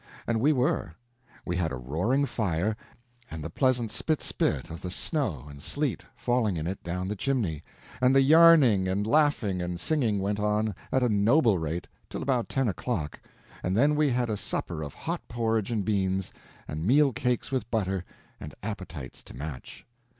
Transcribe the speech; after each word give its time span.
And 0.25 0.39
we 0.41 0.51
were. 0.51 0.95
We 1.45 1.57
had 1.57 1.71
a 1.71 1.75
roaring 1.75 2.25
fire, 2.25 2.75
and 3.29 3.43
the 3.43 3.51
pleasant 3.51 3.91
spit 3.91 4.19
spit 4.19 4.71
of 4.71 4.81
the 4.81 4.89
snow 4.89 5.45
and 5.47 5.61
sleet 5.61 6.03
falling 6.15 6.57
in 6.57 6.65
it 6.65 6.81
down 6.83 7.07
the 7.07 7.15
chimney, 7.15 7.61
and 8.01 8.15
the 8.15 8.21
yarning 8.23 8.87
and 8.87 9.05
laughing 9.05 9.61
and 9.61 9.79
singing 9.79 10.17
went 10.19 10.39
on 10.39 10.73
at 10.91 11.03
a 11.03 11.09
noble 11.09 11.59
rate 11.59 11.87
till 12.09 12.23
about 12.23 12.49
ten 12.49 12.67
o'clock, 12.67 13.19
and 13.61 13.77
then 13.77 13.93
we 13.93 14.09
had 14.09 14.31
a 14.31 14.37
supper 14.37 14.81
of 14.81 14.95
hot 14.95 15.21
porridge 15.27 15.69
and 15.69 15.85
beans, 15.85 16.33
and 16.67 16.87
meal 16.87 17.13
cakes 17.13 17.51
with 17.51 17.69
butter, 17.69 18.03
and 18.39 18.55
appetites 18.63 19.21
to 19.21 19.35
match. 19.35 19.85